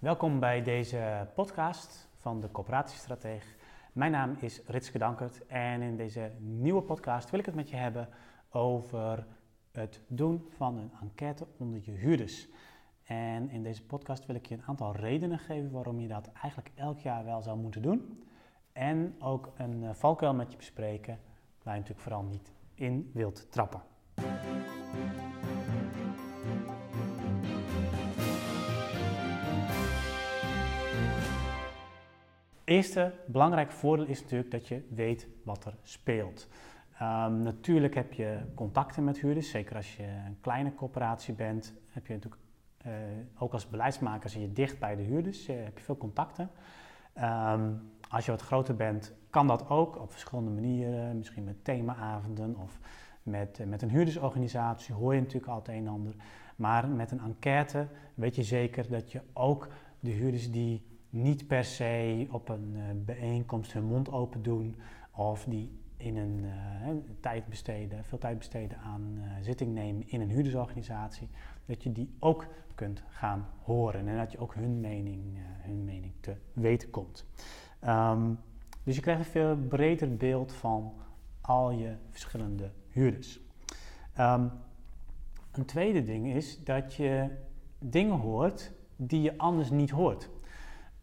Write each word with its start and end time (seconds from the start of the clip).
Welkom 0.00 0.38
bij 0.38 0.62
deze 0.62 1.28
podcast 1.34 2.08
van 2.16 2.40
de 2.40 2.50
Coöperatiestrateeg. 2.50 3.56
Mijn 3.92 4.10
naam 4.10 4.36
is 4.38 4.62
Ritske 4.66 4.98
Dankert 4.98 5.46
en 5.46 5.82
in 5.82 5.96
deze 5.96 6.32
nieuwe 6.38 6.82
podcast 6.82 7.30
wil 7.30 7.40
ik 7.40 7.46
het 7.46 7.54
met 7.54 7.70
je 7.70 7.76
hebben 7.76 8.08
over 8.50 9.26
het 9.72 10.00
doen 10.06 10.46
van 10.56 10.76
een 10.76 10.90
enquête 11.00 11.46
onder 11.56 11.80
je 11.84 11.90
huurders. 11.90 12.48
En 13.04 13.50
in 13.50 13.62
deze 13.62 13.84
podcast 13.84 14.26
wil 14.26 14.36
ik 14.36 14.46
je 14.46 14.54
een 14.54 14.64
aantal 14.66 14.96
redenen 14.96 15.38
geven 15.38 15.70
waarom 15.70 16.00
je 16.00 16.08
dat 16.08 16.30
eigenlijk 16.32 16.70
elk 16.74 16.98
jaar 16.98 17.24
wel 17.24 17.42
zou 17.42 17.58
moeten 17.58 17.82
doen. 17.82 18.24
En 18.72 19.14
ook 19.18 19.52
een 19.56 19.84
eh, 19.84 19.90
valkuil 19.94 20.34
met 20.34 20.50
je 20.50 20.56
bespreken 20.56 21.18
waar 21.62 21.74
je 21.74 21.80
natuurlijk 21.80 22.08
vooral 22.08 22.22
niet 22.22 22.52
in 22.74 23.10
wilt 23.14 23.52
trappen. 23.52 23.82
Eerste 32.70 33.12
belangrijk 33.26 33.70
voordeel 33.70 34.06
is 34.06 34.22
natuurlijk 34.22 34.50
dat 34.50 34.68
je 34.68 34.82
weet 34.88 35.28
wat 35.44 35.64
er 35.64 35.74
speelt. 35.82 36.48
Um, 37.02 37.42
natuurlijk 37.42 37.94
heb 37.94 38.12
je 38.12 38.38
contacten 38.54 39.04
met 39.04 39.20
huurders, 39.20 39.50
zeker 39.50 39.76
als 39.76 39.96
je 39.96 40.02
een 40.02 40.36
kleine 40.40 40.74
corporatie 40.74 41.34
bent, 41.34 41.74
heb 41.90 42.06
je 42.06 42.12
natuurlijk 42.12 42.42
uh, 42.86 42.92
ook 43.38 43.52
als 43.52 43.68
beleidsmaker 43.68 44.30
zie 44.30 44.40
je 44.40 44.52
dicht 44.52 44.78
bij 44.78 44.96
de 44.96 45.02
huurders, 45.02 45.48
uh, 45.48 45.56
heb 45.64 45.78
je 45.78 45.84
veel 45.84 45.96
contacten. 45.96 46.50
Um, 47.22 47.90
als 48.08 48.24
je 48.24 48.30
wat 48.30 48.42
groter 48.42 48.76
bent, 48.76 49.14
kan 49.30 49.46
dat 49.46 49.68
ook 49.68 50.00
op 50.00 50.10
verschillende 50.10 50.50
manieren, 50.50 51.16
misschien 51.16 51.44
met 51.44 51.64
themaavonden 51.64 52.56
of 52.56 52.78
met, 53.22 53.58
uh, 53.60 53.66
met 53.66 53.82
een 53.82 53.90
huurdersorganisatie, 53.90 54.94
hoor 54.94 55.14
je 55.14 55.20
natuurlijk 55.20 55.52
altijd 55.52 55.78
een 55.78 55.86
en 55.86 55.92
ander. 55.92 56.14
Maar 56.56 56.88
met 56.88 57.10
een 57.10 57.20
enquête 57.20 57.86
weet 58.14 58.36
je 58.36 58.42
zeker 58.42 58.88
dat 58.88 59.12
je 59.12 59.20
ook 59.32 59.68
de 60.00 60.10
huurders 60.10 60.50
die 60.50 60.89
niet 61.10 61.46
per 61.46 61.64
se 61.64 62.26
op 62.30 62.48
een 62.48 63.02
bijeenkomst 63.04 63.72
hun 63.72 63.84
mond 63.84 64.12
open 64.12 64.42
doen 64.42 64.76
of 65.10 65.44
die 65.44 65.78
in 65.96 66.16
een 66.16 66.44
uh, 66.44 66.96
tijd 67.20 67.46
besteden, 67.46 68.04
veel 68.04 68.18
tijd 68.18 68.38
besteden 68.38 68.78
aan 68.78 69.14
uh, 69.16 69.24
zitting 69.40 69.74
nemen 69.74 70.08
in 70.08 70.20
een 70.20 70.30
huurdersorganisatie, 70.30 71.28
dat 71.66 71.82
je 71.82 71.92
die 71.92 72.10
ook 72.18 72.46
kunt 72.74 73.02
gaan 73.08 73.46
horen 73.62 74.08
en 74.08 74.16
dat 74.16 74.32
je 74.32 74.38
ook 74.38 74.54
hun 74.54 74.80
mening, 74.80 75.22
hun 75.38 75.84
mening 75.84 76.12
te 76.20 76.34
weten 76.52 76.90
komt. 76.90 77.26
Um, 77.86 78.38
dus 78.82 78.94
je 78.94 79.00
krijgt 79.00 79.20
een 79.20 79.30
veel 79.30 79.56
breder 79.56 80.16
beeld 80.16 80.52
van 80.52 80.92
al 81.40 81.70
je 81.70 81.94
verschillende 82.10 82.70
huurders. 82.88 83.40
Um, 84.18 84.50
een 85.52 85.64
tweede 85.64 86.02
ding 86.02 86.26
is 86.26 86.64
dat 86.64 86.94
je 86.94 87.30
dingen 87.78 88.16
hoort 88.16 88.72
die 88.96 89.22
je 89.22 89.38
anders 89.38 89.70
niet 89.70 89.90
hoort. 89.90 90.30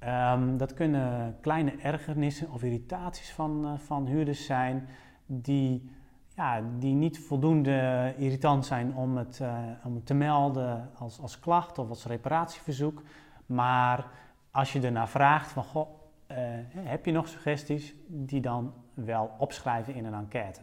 Um, 0.03 0.57
dat 0.57 0.73
kunnen 0.73 1.37
kleine 1.41 1.71
ergernissen 1.71 2.51
of 2.51 2.63
irritaties 2.63 3.31
van, 3.31 3.65
uh, 3.65 3.79
van 3.79 4.05
huurders 4.05 4.45
zijn 4.45 4.87
die, 5.25 5.91
ja, 6.35 6.61
die 6.79 6.93
niet 6.93 7.19
voldoende 7.19 8.13
irritant 8.17 8.65
zijn 8.65 8.95
om 8.95 9.17
het, 9.17 9.39
uh, 9.41 9.57
om 9.83 10.03
te 10.03 10.13
melden 10.13 10.89
als, 10.95 11.19
als 11.19 11.39
klacht 11.39 11.77
of 11.77 11.89
als 11.89 12.05
reparatieverzoek. 12.05 13.01
Maar 13.45 14.05
als 14.51 14.73
je 14.73 14.81
ernaar 14.81 15.09
vraagt 15.09 15.51
van, 15.51 15.63
goh, 15.63 15.89
uh, 16.31 16.37
heb 16.73 17.05
je 17.05 17.11
nog 17.11 17.27
suggesties 17.27 17.95
die 18.07 18.41
dan 18.41 18.73
wel 18.93 19.31
opschrijven 19.37 19.93
in 19.93 20.05
een 20.05 20.13
enquête. 20.13 20.61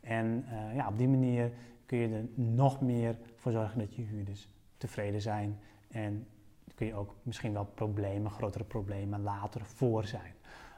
En 0.00 0.44
ja, 0.74 0.88
op 0.88 0.98
die 0.98 1.08
manier 1.08 1.52
kun 1.86 1.98
je 1.98 2.08
er 2.08 2.28
nog 2.34 2.80
meer 2.80 3.16
voor 3.34 3.52
zorgen 3.52 3.78
dat 3.78 3.94
je 3.94 4.02
huurders 4.02 4.48
tevreden 4.76 5.20
zijn 5.20 5.58
en 5.90 6.26
kun 6.74 6.86
je 6.86 6.94
ook 6.94 7.14
misschien 7.22 7.52
wel 7.52 7.64
problemen, 7.74 8.30
grotere 8.30 8.64
problemen 8.64 9.22
later 9.22 9.64
voor 9.64 10.04
zijn. 10.04 10.32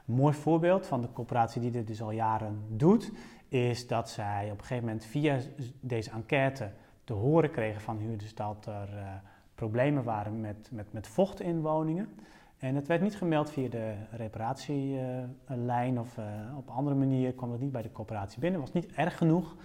Een 0.07 0.13
mooi 0.13 0.33
voorbeeld 0.33 0.87
van 0.87 1.01
de 1.01 1.11
coöperatie 1.13 1.61
die 1.61 1.71
dit 1.71 1.87
dus 1.87 2.01
al 2.01 2.11
jaren 2.11 2.63
doet, 2.69 3.11
is 3.47 3.87
dat 3.87 4.09
zij 4.09 4.45
op 4.51 4.57
een 4.57 4.65
gegeven 4.65 4.85
moment 4.85 5.05
via 5.05 5.39
deze 5.79 6.11
enquête 6.11 6.71
te 7.03 7.13
horen 7.13 7.51
kregen 7.51 7.81
van 7.81 7.97
huurders 7.97 8.35
dat 8.35 8.65
er 8.65 8.89
uh, 8.93 9.13
problemen 9.55 10.03
waren 10.03 10.41
met, 10.41 10.69
met, 10.71 10.93
met 10.93 11.07
vocht 11.07 11.41
in 11.41 11.61
woningen. 11.61 12.09
En 12.57 12.75
het 12.75 12.87
werd 12.87 13.01
niet 13.01 13.15
gemeld 13.15 13.49
via 13.49 13.69
de 13.69 13.93
reparatielijn 14.11 15.99
of 15.99 16.17
uh, 16.17 16.25
op 16.57 16.69
andere 16.69 16.95
manier 16.95 17.33
kwam 17.33 17.51
het 17.51 17.61
niet 17.61 17.71
bij 17.71 17.81
de 17.81 17.91
coöperatie 17.91 18.39
binnen. 18.39 18.59
Was 18.59 18.73
niet 18.73 18.91
erg 18.91 19.17
genoeg, 19.17 19.55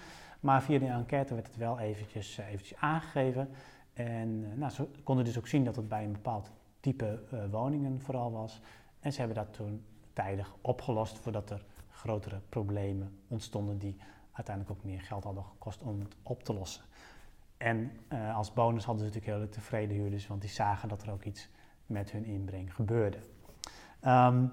maar 0.41 0.63
via 0.63 0.79
de 0.79 0.87
enquête 0.87 1.35
werd 1.35 1.47
het 1.47 1.57
wel 1.57 1.79
eventjes, 1.79 2.39
eventjes 2.39 2.79
aangegeven. 2.79 3.49
En 3.93 4.29
uh, 4.29 4.55
nou, 4.55 4.73
ze 4.73 4.89
konden 5.03 5.25
dus 5.25 5.39
ook 5.39 5.47
zien 5.49 5.65
dat 5.65 5.77
het 5.77 5.89
bij 5.89 6.05
een 6.05 6.13
bepaald 6.13 6.51
type 6.81 7.23
uh, 7.33 7.45
woningen 7.51 8.01
vooral 8.01 8.33
was. 8.33 8.61
En 9.01 9.13
ze 9.13 9.19
hebben 9.19 9.37
dat 9.37 9.53
toen 9.53 9.85
tijdig 10.13 10.55
opgelost 10.61 11.19
voordat 11.19 11.51
er 11.51 11.65
grotere 11.91 12.41
problemen 12.49 13.19
ontstonden 13.29 13.79
die 13.79 13.97
uiteindelijk 14.33 14.79
ook 14.79 14.85
meer 14.85 15.01
geld 15.01 15.25
hadden 15.25 15.45
gekost 15.45 15.83
om 15.83 16.01
het 16.01 16.17
op 16.23 16.43
te 16.43 16.55
lossen. 16.55 16.85
En 17.57 17.91
uh, 18.09 18.37
als 18.37 18.53
bonus 18.53 18.85
hadden 18.85 19.07
ze 19.07 19.13
natuurlijk 19.13 19.39
heel 19.39 19.49
tevreden 19.49 19.97
huurders, 19.97 20.27
want 20.27 20.41
die 20.41 20.51
zagen 20.51 20.89
dat 20.89 21.03
er 21.03 21.11
ook 21.11 21.25
iets 21.25 21.49
met 21.87 22.11
hun 22.11 22.25
inbreng 22.25 22.75
gebeurde. 22.75 23.17
Um, 23.17 24.51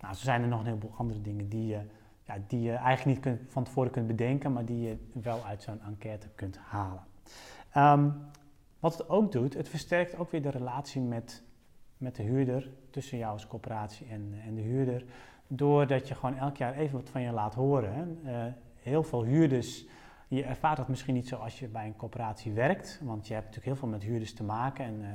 nou, 0.00 0.14
zo 0.14 0.24
zijn 0.24 0.42
er 0.42 0.48
nog 0.48 0.60
een 0.60 0.66
heleboel 0.66 0.94
andere 0.96 1.20
dingen 1.20 1.48
die 1.48 1.66
je, 1.66 1.80
ja, 2.22 2.38
die 2.46 2.60
je 2.60 2.72
eigenlijk 2.72 3.04
niet 3.04 3.20
kunt, 3.20 3.52
van 3.52 3.64
tevoren 3.64 3.90
kunt 3.90 4.06
bedenken, 4.06 4.52
maar 4.52 4.64
die 4.64 4.80
je 4.80 5.08
wel 5.12 5.44
uit 5.44 5.62
zo'n 5.62 5.80
enquête 5.80 6.28
kunt 6.34 6.58
halen. 6.58 7.02
Um, 7.78 8.14
wat 8.78 8.98
het 8.98 9.08
ook 9.08 9.32
doet, 9.32 9.54
het 9.54 9.68
versterkt 9.68 10.16
ook 10.16 10.30
weer 10.30 10.42
de 10.42 10.50
relatie 10.50 11.00
met, 11.00 11.42
met 11.96 12.16
de 12.16 12.22
huurder, 12.22 12.70
tussen 12.90 13.18
jou 13.18 13.32
als 13.32 13.46
coöperatie 13.46 14.06
en, 14.06 14.34
en 14.46 14.54
de 14.54 14.60
huurder, 14.60 15.04
doordat 15.46 16.08
je 16.08 16.14
gewoon 16.14 16.36
elk 16.36 16.56
jaar 16.56 16.74
even 16.74 16.96
wat 16.96 17.08
van 17.08 17.20
je 17.20 17.32
laat 17.32 17.54
horen. 17.54 18.18
Uh, 18.24 18.44
heel 18.74 19.02
veel 19.02 19.24
huurders, 19.24 19.86
je 20.28 20.42
ervaart 20.44 20.76
dat 20.76 20.88
misschien 20.88 21.14
niet 21.14 21.28
zo 21.28 21.36
als 21.36 21.58
je 21.58 21.68
bij 21.68 21.86
een 21.86 21.96
coöperatie 21.96 22.52
werkt, 22.52 23.00
want 23.02 23.26
je 23.26 23.34
hebt 23.34 23.46
natuurlijk 23.46 23.74
heel 23.74 23.88
veel 23.88 23.98
met 23.98 24.02
huurders 24.02 24.34
te 24.34 24.44
maken, 24.44 24.84
en, 24.84 25.00
uh, 25.00 25.08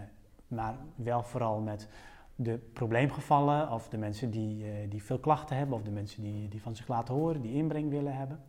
maar 0.47 0.75
wel 0.96 1.23
vooral 1.23 1.59
met 1.59 1.90
de 2.35 2.57
probleemgevallen 2.73 3.72
of 3.72 3.90
de 3.90 3.97
mensen 3.97 4.31
die, 4.31 4.63
uh, 4.63 4.72
die 4.90 5.03
veel 5.03 5.19
klachten 5.19 5.57
hebben 5.57 5.75
of 5.75 5.84
de 5.84 5.91
mensen 5.91 6.22
die, 6.22 6.47
die 6.47 6.62
van 6.62 6.75
zich 6.75 6.88
laten 6.88 7.13
horen, 7.13 7.41
die 7.41 7.53
inbreng 7.53 7.90
willen 7.90 8.16
hebben. 8.16 8.40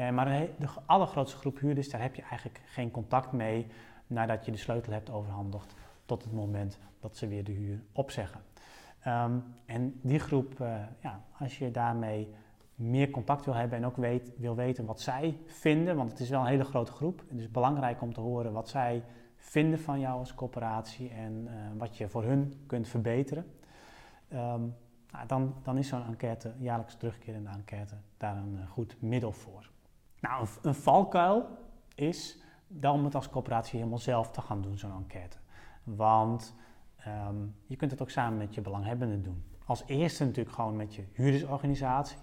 Uh, 0.00 0.10
maar 0.10 0.26
de 0.58 0.68
allergrootste 0.86 1.38
groep 1.38 1.58
huurders, 1.58 1.90
daar 1.90 2.02
heb 2.02 2.14
je 2.14 2.22
eigenlijk 2.22 2.60
geen 2.64 2.90
contact 2.90 3.32
mee 3.32 3.66
nadat 4.06 4.44
je 4.44 4.50
de 4.50 4.58
sleutel 4.58 4.92
hebt 4.92 5.10
overhandigd 5.10 5.74
tot 6.04 6.22
het 6.22 6.32
moment 6.32 6.78
dat 7.00 7.16
ze 7.16 7.28
weer 7.28 7.44
de 7.44 7.52
huur 7.52 7.82
opzeggen. 7.92 8.40
Um, 9.06 9.44
en 9.66 10.00
die 10.02 10.18
groep, 10.18 10.60
uh, 10.60 10.74
ja, 11.00 11.20
als 11.38 11.58
je 11.58 11.70
daarmee 11.70 12.34
meer 12.74 13.10
contact 13.10 13.44
wil 13.44 13.54
hebben 13.54 13.78
en 13.78 13.86
ook 13.86 13.96
weet, 13.96 14.32
wil 14.36 14.54
weten 14.54 14.84
wat 14.84 15.00
zij 15.00 15.38
vinden, 15.46 15.96
want 15.96 16.10
het 16.10 16.20
is 16.20 16.30
wel 16.30 16.40
een 16.40 16.46
hele 16.46 16.64
grote 16.64 16.92
groep. 16.92 17.22
Het 17.28 17.38
is 17.38 17.50
belangrijk 17.50 18.02
om 18.02 18.12
te 18.12 18.20
horen 18.20 18.52
wat 18.52 18.68
zij 18.68 19.02
vinden 19.36 19.78
van 19.78 20.00
jou 20.00 20.18
als 20.18 20.34
coöperatie 20.34 21.10
en 21.10 21.46
uh, 21.46 21.52
wat 21.78 21.96
je 21.96 22.08
voor 22.08 22.24
hun 22.24 22.62
kunt 22.66 22.88
verbeteren. 22.88 23.46
Um, 24.32 24.74
nou, 25.10 25.26
dan, 25.26 25.54
dan 25.62 25.78
is 25.78 25.88
zo'n 25.88 26.06
enquête, 26.06 26.54
jaarlijks 26.58 26.96
terugkerende 26.96 27.50
enquête, 27.50 27.94
daar 28.16 28.36
een 28.36 28.66
goed 28.68 28.96
middel 29.00 29.32
voor. 29.32 29.70
Nou, 30.22 30.46
een, 30.62 30.74
valkuil 30.74 31.48
is 31.94 32.42
dan 32.68 32.94
om 32.94 33.04
het 33.04 33.14
als 33.14 33.30
coöperatie 33.30 33.78
helemaal 33.78 33.98
zelf 33.98 34.30
te 34.30 34.40
gaan 34.40 34.62
doen, 34.62 34.78
zo'n 34.78 34.92
enquête. 34.92 35.36
Want 35.84 36.54
um, 37.28 37.54
je 37.66 37.76
kunt 37.76 37.90
het 37.90 38.02
ook 38.02 38.10
samen 38.10 38.38
met 38.38 38.54
je 38.54 38.60
belanghebbenden 38.60 39.22
doen. 39.22 39.44
Als 39.66 39.84
eerste 39.86 40.24
natuurlijk 40.24 40.54
gewoon 40.54 40.76
met 40.76 40.94
je 40.94 41.04
huurdersorganisatie. 41.12 42.16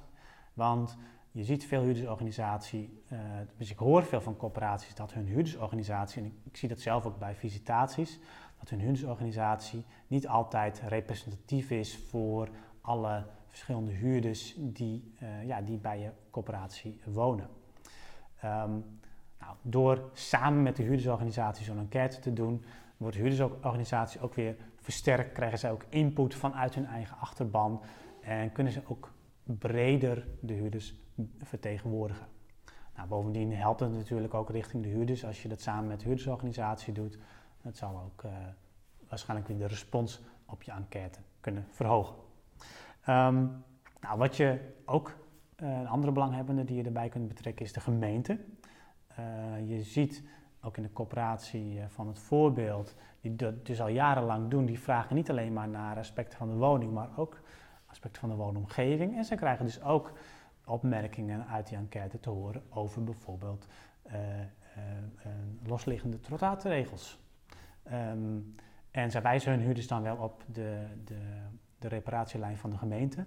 Want 0.53 0.97
je 1.31 1.43
ziet 1.43 1.65
veel 1.65 1.81
huurdersorganisatie, 1.81 3.03
uh, 3.11 3.19
dus 3.57 3.71
ik 3.71 3.77
hoor 3.77 4.03
veel 4.03 4.21
van 4.21 4.37
corporaties 4.37 4.95
dat 4.95 5.13
hun 5.13 5.25
huurdersorganisatie, 5.25 6.21
en 6.21 6.33
ik, 6.43 6.57
zie 6.57 6.69
dat 6.69 6.79
zelf 6.79 7.05
ook 7.05 7.19
bij 7.19 7.35
visitaties, 7.35 8.19
dat 8.59 8.69
hun 8.69 8.79
huurdersorganisatie 8.79 9.85
niet 10.07 10.27
altijd 10.27 10.81
representatief 10.87 11.69
is 11.71 11.97
voor 11.97 12.49
alle 12.81 13.25
verschillende 13.47 13.91
huurders 13.91 14.55
die, 14.57 15.13
uh, 15.23 15.47
ja, 15.47 15.61
die 15.61 15.77
bij 15.77 15.99
je 15.99 16.11
corporatie 16.31 17.01
wonen. 17.05 17.58
Um, 18.45 18.99
nou, 19.39 19.55
door 19.61 20.09
samen 20.13 20.63
met 20.63 20.75
de 20.75 20.83
huurdersorganisatie 20.83 21.65
zo'n 21.65 21.77
enquête 21.77 22.19
te 22.19 22.33
doen, 22.33 22.63
wordt 22.97 23.15
de 23.15 23.21
huurdersorganisatie 23.21 24.21
ook 24.21 24.33
weer 24.33 24.55
versterkt, 24.75 25.31
krijgen 25.31 25.59
zij 25.59 25.71
ook 25.71 25.85
input 25.89 26.35
vanuit 26.35 26.75
hun 26.75 26.85
eigen 26.85 27.17
achterban 27.17 27.81
en 28.21 28.51
kunnen 28.51 28.73
ze 28.73 28.81
ook 28.87 29.11
breder 29.43 30.27
de 30.39 30.53
huurders 30.53 30.95
vertegenwoordigen. 31.41 32.27
Nou, 32.95 33.07
bovendien 33.07 33.53
helpt 33.53 33.79
het 33.79 33.91
natuurlijk 33.91 34.33
ook 34.33 34.49
richting 34.49 34.83
de 34.83 34.89
huurders 34.89 35.25
als 35.25 35.41
je 35.41 35.47
dat 35.47 35.61
samen 35.61 35.87
met 35.87 35.99
de 35.99 36.05
huurdersorganisatie 36.05 36.93
doet. 36.93 37.17
Dat 37.61 37.77
zal 37.77 38.01
ook 38.05 38.23
uh, 38.23 38.31
waarschijnlijk 39.09 39.47
weer 39.49 39.57
de 39.57 39.67
respons 39.67 40.21
op 40.45 40.63
je 40.63 40.71
enquête 40.71 41.19
kunnen 41.39 41.65
verhogen. 41.69 42.15
Um, 43.07 43.63
nou, 44.01 44.17
wat 44.17 44.37
je 44.37 44.59
ook, 44.85 45.15
een 45.61 45.87
andere 45.87 46.11
belanghebbende 46.11 46.63
die 46.63 46.75
je 46.75 46.83
erbij 46.83 47.09
kunt 47.09 47.27
betrekken 47.27 47.65
is 47.65 47.73
de 47.73 47.79
gemeente. 47.79 48.39
Uh, 49.19 49.69
je 49.69 49.83
ziet 49.83 50.23
ook 50.61 50.77
in 50.77 50.83
de 50.83 50.93
coöperatie 50.93 51.81
van 51.87 52.07
het 52.07 52.19
voorbeeld, 52.19 52.95
die 53.21 53.35
dat 53.35 53.65
dus 53.65 53.81
al 53.81 53.87
jarenlang 53.87 54.49
doen, 54.49 54.65
die 54.65 54.79
vragen 54.79 55.15
niet 55.15 55.29
alleen 55.29 55.53
maar 55.53 55.67
naar 55.69 55.97
aspecten 55.97 56.37
van 56.37 56.47
de 56.47 56.55
woning, 56.55 56.93
maar 56.93 57.09
ook 57.15 57.41
aspecten 57.85 58.19
van 58.19 58.29
de 58.29 58.35
woonomgeving. 58.35 59.15
En 59.15 59.25
ze 59.25 59.35
krijgen 59.35 59.65
dus 59.65 59.81
ook 59.81 60.11
opmerkingen 60.65 61.47
uit 61.47 61.67
die 61.67 61.77
enquête 61.77 62.19
te 62.19 62.29
horen 62.29 62.63
over 62.69 63.03
bijvoorbeeld 63.03 63.67
losliggende 65.63 66.19
trottoirregels. 66.19 67.19
Um, 67.91 68.55
en 68.91 69.11
zij 69.11 69.21
wijzen 69.21 69.51
hun 69.51 69.61
huurders 69.61 69.87
dan 69.87 70.01
wel 70.01 70.15
op 70.15 70.43
de, 70.45 70.85
de, 71.03 71.19
de 71.79 71.87
reparatielijn 71.87 72.57
van 72.57 72.69
de 72.69 72.77
gemeente. 72.77 73.25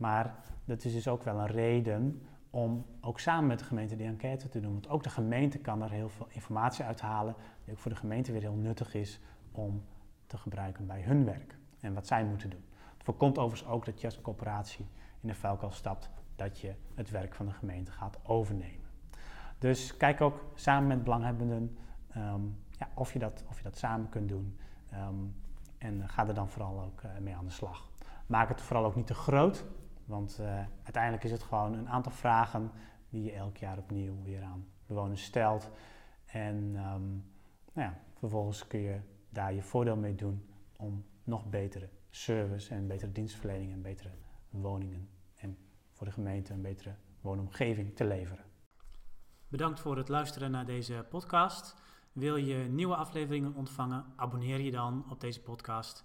Maar 0.00 0.34
dat 0.64 0.84
is 0.84 0.92
dus 0.92 1.08
ook 1.08 1.22
wel 1.22 1.38
een 1.38 1.46
reden 1.46 2.22
om 2.50 2.86
ook 3.00 3.20
samen 3.20 3.46
met 3.46 3.58
de 3.58 3.64
gemeente 3.64 3.96
die 3.96 4.06
enquête 4.06 4.48
te 4.48 4.60
doen. 4.60 4.72
Want 4.72 4.88
ook 4.88 5.02
de 5.02 5.10
gemeente 5.10 5.58
kan 5.58 5.82
er 5.82 5.90
heel 5.90 6.08
veel 6.08 6.26
informatie 6.28 6.84
uithalen, 6.84 7.34
die 7.64 7.72
ook 7.72 7.78
voor 7.78 7.90
de 7.90 7.96
gemeente 7.96 8.32
weer 8.32 8.40
heel 8.40 8.54
nuttig 8.54 8.94
is 8.94 9.20
om 9.52 9.84
te 10.26 10.38
gebruiken 10.38 10.86
bij 10.86 11.02
hun 11.02 11.24
werk 11.24 11.56
en 11.80 11.94
wat 11.94 12.06
zij 12.06 12.24
moeten 12.24 12.50
doen. 12.50 12.64
Het 12.94 13.04
voorkomt 13.04 13.38
overigens 13.38 13.70
ook 13.70 13.84
dat 13.84 14.00
je 14.00 14.06
als 14.06 14.20
coöperatie 14.20 14.86
in 15.20 15.28
de 15.28 15.34
vuilkast 15.34 15.78
stapt, 15.78 16.10
dat 16.36 16.58
je 16.58 16.74
het 16.94 17.10
werk 17.10 17.34
van 17.34 17.46
de 17.46 17.52
gemeente 17.52 17.92
gaat 17.92 18.18
overnemen. 18.22 18.88
Dus 19.58 19.96
kijk 19.96 20.20
ook 20.20 20.44
samen 20.54 20.88
met 20.88 21.04
belanghebbenden 21.04 21.78
um, 22.16 22.58
ja, 22.70 22.88
of, 22.94 23.12
je 23.12 23.18
dat, 23.18 23.44
of 23.48 23.56
je 23.56 23.62
dat 23.62 23.76
samen 23.76 24.08
kunt 24.08 24.28
doen. 24.28 24.58
Um, 24.94 25.34
en 25.78 26.08
ga 26.08 26.28
er 26.28 26.34
dan 26.34 26.48
vooral 26.48 26.80
ook 26.80 27.02
uh, 27.02 27.10
mee 27.20 27.36
aan 27.36 27.44
de 27.44 27.50
slag. 27.50 27.90
Maak 28.26 28.48
het 28.48 28.60
vooral 28.60 28.84
ook 28.84 28.94
niet 28.94 29.06
te 29.06 29.14
groot, 29.14 29.64
want 30.10 30.38
uh, 30.40 30.46
uiteindelijk 30.82 31.24
is 31.24 31.30
het 31.30 31.42
gewoon 31.42 31.72
een 31.72 31.88
aantal 31.88 32.12
vragen 32.12 32.70
die 33.08 33.22
je 33.22 33.32
elk 33.32 33.56
jaar 33.56 33.78
opnieuw 33.78 34.22
weer 34.22 34.42
aan 34.42 34.66
bewoners 34.86 35.24
stelt. 35.24 35.70
En 36.26 36.56
um, 36.56 37.24
nou 37.72 37.88
ja, 37.88 37.98
vervolgens 38.18 38.66
kun 38.66 38.80
je 38.80 39.00
daar 39.28 39.52
je 39.54 39.62
voordeel 39.62 39.96
mee 39.96 40.14
doen 40.14 40.48
om 40.76 41.04
nog 41.24 41.48
betere 41.48 41.88
service 42.10 42.74
en 42.74 42.86
betere 42.86 43.12
dienstverlening 43.12 43.72
en 43.72 43.82
betere 43.82 44.10
woningen 44.50 45.08
en 45.34 45.58
voor 45.92 46.06
de 46.06 46.12
gemeente 46.12 46.52
een 46.52 46.62
betere 46.62 46.94
woonomgeving 47.20 47.96
te 47.96 48.04
leveren. 48.04 48.44
Bedankt 49.48 49.80
voor 49.80 49.96
het 49.96 50.08
luisteren 50.08 50.50
naar 50.50 50.66
deze 50.66 51.06
podcast. 51.08 51.74
Wil 52.12 52.36
je 52.36 52.56
nieuwe 52.56 52.96
afleveringen 52.96 53.54
ontvangen? 53.54 54.04
Abonneer 54.16 54.60
je 54.60 54.70
dan 54.70 55.04
op 55.10 55.20
deze 55.20 55.42
podcast. 55.42 56.04